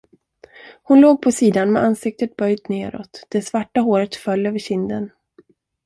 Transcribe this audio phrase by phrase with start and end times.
[0.83, 5.11] Hon låg på sidan med ansiktet böjt neråt, det svarta håret föll över kinden.